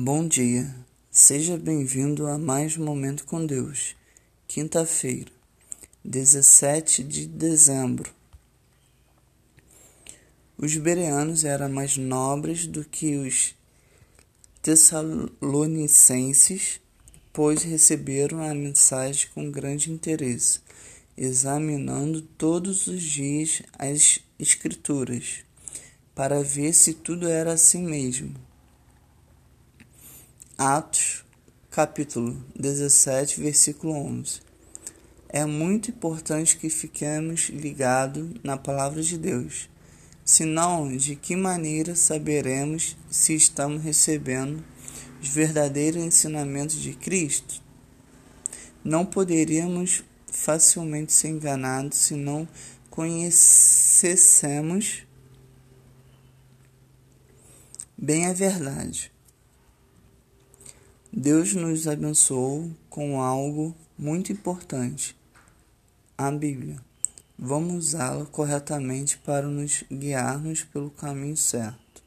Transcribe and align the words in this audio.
Bom 0.00 0.28
dia, 0.28 0.72
seja 1.10 1.58
bem-vindo 1.58 2.28
a 2.28 2.38
mais 2.38 2.76
Momento 2.76 3.24
com 3.24 3.44
Deus. 3.44 3.96
Quinta-feira, 4.46 5.32
17 6.04 7.02
de 7.02 7.26
dezembro. 7.26 8.08
Os 10.56 10.76
bereanos 10.76 11.44
eram 11.44 11.68
mais 11.68 11.96
nobres 11.96 12.64
do 12.64 12.84
que 12.84 13.16
os 13.16 13.56
tessalonicenses, 14.62 16.80
pois 17.32 17.64
receberam 17.64 18.40
a 18.40 18.54
mensagem 18.54 19.26
com 19.34 19.50
grande 19.50 19.90
interesse, 19.90 20.60
examinando 21.16 22.22
todos 22.22 22.86
os 22.86 23.02
dias 23.02 23.62
as 23.76 24.20
Escrituras, 24.38 25.38
para 26.14 26.40
ver 26.40 26.72
se 26.72 26.94
tudo 26.94 27.26
era 27.26 27.54
assim 27.54 27.82
mesmo. 27.82 28.46
Atos, 30.60 31.24
capítulo 31.70 32.44
17, 32.58 33.40
versículo 33.40 33.92
11. 33.92 34.40
É 35.28 35.44
muito 35.44 35.92
importante 35.92 36.58
que 36.58 36.68
fiquemos 36.68 37.42
ligados 37.42 38.28
na 38.42 38.56
palavra 38.56 39.00
de 39.00 39.16
Deus. 39.16 39.70
Senão, 40.24 40.96
de 40.96 41.14
que 41.14 41.36
maneira 41.36 41.94
saberemos 41.94 42.96
se 43.08 43.36
estamos 43.36 43.84
recebendo 43.84 44.64
os 45.22 45.28
verdadeiros 45.28 46.02
ensinamentos 46.02 46.82
de 46.82 46.92
Cristo? 46.92 47.62
Não 48.82 49.06
poderíamos 49.06 50.02
facilmente 50.26 51.12
ser 51.12 51.28
enganados 51.28 51.98
se 51.98 52.14
não 52.14 52.48
conhecêssemos 52.90 55.06
bem 57.96 58.26
a 58.26 58.32
verdade. 58.32 59.12
Deus 61.20 61.52
nos 61.52 61.88
abençoou 61.88 62.70
com 62.88 63.20
algo 63.20 63.74
muito 63.98 64.30
importante, 64.30 65.16
a 66.16 66.30
Bíblia. 66.30 66.76
Vamos 67.36 67.86
usá-la 67.86 68.24
corretamente 68.26 69.18
para 69.18 69.48
nos 69.48 69.82
guiarmos 69.90 70.62
pelo 70.62 70.90
caminho 70.90 71.36
certo 71.36 72.04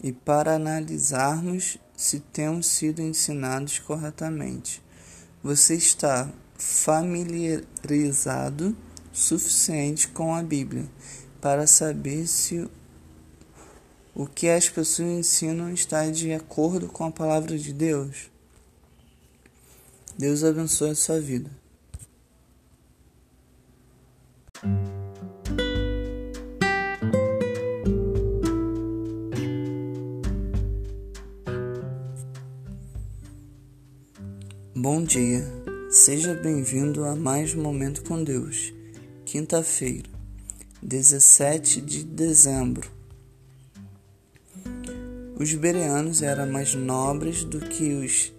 e 0.00 0.12
para 0.12 0.54
analisarmos 0.54 1.76
se 1.96 2.20
temos 2.20 2.66
sido 2.66 3.02
ensinados 3.02 3.80
corretamente. 3.80 4.80
Você 5.42 5.74
está 5.74 6.30
familiarizado 6.56 8.76
suficiente 9.12 10.06
com 10.06 10.32
a 10.32 10.40
Bíblia 10.40 10.88
para 11.40 11.66
saber 11.66 12.28
se 12.28 12.64
o 14.14 14.26
que 14.26 14.48
as 14.48 14.68
pessoas 14.68 15.08
ensinam 15.08 15.72
está 15.72 16.08
de 16.08 16.32
acordo 16.32 16.86
com 16.86 17.04
a 17.04 17.10
palavra 17.10 17.58
de 17.58 17.72
Deus? 17.72 18.30
Deus 20.16 20.44
abençoe 20.44 20.90
a 20.90 20.94
sua 20.94 21.20
vida. 21.20 21.50
Bom 34.76 35.02
dia, 35.02 35.42
seja 35.90 36.34
bem-vindo 36.34 37.04
a 37.04 37.16
mais 37.16 37.54
Momento 37.54 38.04
com 38.04 38.22
Deus. 38.22 38.72
Quinta-feira, 39.24 40.08
17 40.80 41.80
de 41.80 42.04
dezembro. 42.04 42.93
Os 45.36 45.52
bereanos 45.52 46.22
eram 46.22 46.46
mais 46.46 46.74
nobres 46.74 47.42
do 47.42 47.58
que 47.58 47.92
os 47.92 48.32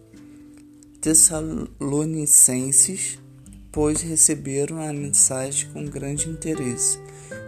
tessalonicenses, 1.02 3.20
pois 3.70 4.00
receberam 4.00 4.80
a 4.80 4.94
mensagem 4.94 5.70
com 5.72 5.84
grande 5.84 6.30
interesse, 6.30 6.98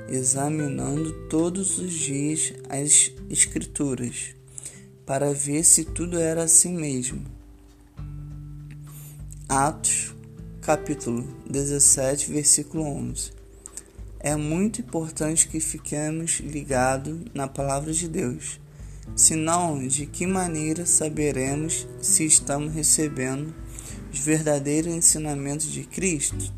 examinando 0.09 1.13
todos 1.29 1.79
os 1.79 1.93
dias 1.93 2.55
as 2.69 3.13
Escrituras, 3.29 4.35
para 5.05 5.33
ver 5.33 5.63
se 5.63 5.85
tudo 5.85 6.19
era 6.19 6.43
assim 6.43 6.75
mesmo. 6.75 7.23
Atos, 9.47 10.13
capítulo 10.61 11.25
17, 11.49 12.33
versículo 12.33 12.83
11. 12.83 13.31
É 14.19 14.35
muito 14.35 14.81
importante 14.81 15.47
que 15.47 15.61
fiquemos 15.61 16.41
ligados 16.41 17.17
na 17.33 17.47
palavra 17.47 17.93
de 17.93 18.09
Deus 18.09 18.59
Senão, 19.15 19.87
de 19.87 20.05
que 20.05 20.27
maneira 20.27 20.85
saberemos 20.85 21.87
se 22.01 22.25
estamos 22.25 22.73
recebendo 22.73 23.55
os 24.11 24.19
verdadeiros 24.19 24.93
ensinamentos 24.93 25.71
de 25.71 25.83
Cristo? 25.83 26.53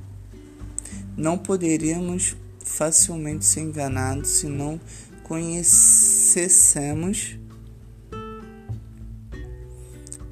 Não 1.16 1.38
poderíamos 1.38 2.36
facilmente 2.64 3.46
ser 3.46 3.62
enganados 3.62 4.30
se 4.30 4.48
não 4.48 4.82
conhecêssemos 5.24 7.38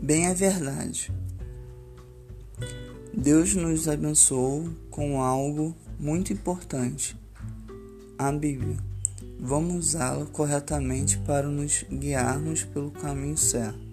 bem 0.07 0.27
a 0.27 0.33
verdade. 0.33 1.11
Deus 3.13 3.53
nos 3.55 3.89
abençoou 3.89 4.69
com 4.89 5.21
algo 5.21 5.75
muito 5.99 6.31
importante, 6.31 7.13
a 8.17 8.31
Bíblia. 8.31 8.77
Vamos 9.39 9.93
usá-la 9.93 10.25
corretamente 10.25 11.17
para 11.19 11.47
nos 11.47 11.85
guiarmos 11.91 12.63
pelo 12.63 12.91
caminho 12.91 13.37
certo 13.37 13.87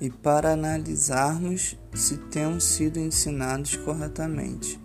e 0.00 0.08
para 0.08 0.52
analisarmos 0.52 1.76
se 1.94 2.16
temos 2.16 2.64
sido 2.64 2.98
ensinados 2.98 3.76
corretamente. 3.76 4.80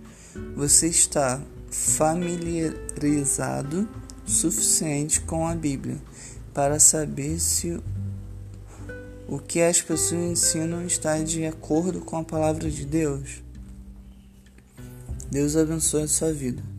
Você 0.56 0.88
está 0.88 1.42
familiarizado 1.70 3.88
suficiente 4.26 5.22
com 5.22 5.48
a 5.48 5.56
Bíblia 5.56 5.98
para 6.54 6.80
saber 6.80 7.40
se 7.40 7.80
o 9.28 9.40
que 9.40 9.62
as 9.62 9.82
pessoas 9.82 10.32
ensinam 10.32 10.86
está 10.86 11.18
de 11.20 11.46
acordo 11.46 12.02
com 12.02 12.18
a 12.18 12.24
palavra 12.24 12.70
de 12.70 12.86
Deus? 12.86 13.44
Deus 15.30 15.56
abençoe 15.56 16.04
a 16.04 16.08
sua 16.08 16.32
vida. 16.32 16.75